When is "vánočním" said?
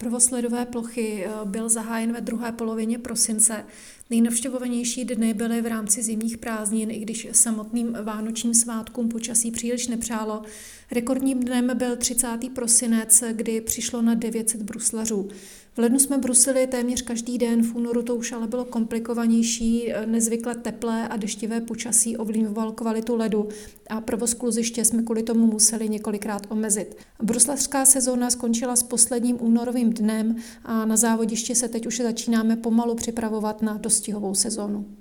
8.02-8.54